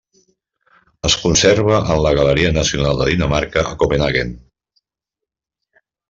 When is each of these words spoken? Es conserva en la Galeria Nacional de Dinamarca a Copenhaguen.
Es 1.09 1.17
conserva 1.25 1.81
en 1.97 2.01
la 2.05 2.13
Galeria 2.21 2.51
Nacional 2.55 2.97
de 3.03 3.07
Dinamarca 3.13 3.65
a 3.75 3.77
Copenhaguen. 3.83 4.33